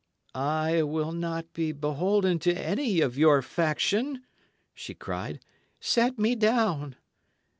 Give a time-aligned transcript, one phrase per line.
[0.33, 4.23] "I will not be beholden to any of your faction,"
[4.73, 5.39] she cried;
[5.79, 6.95] "set me down."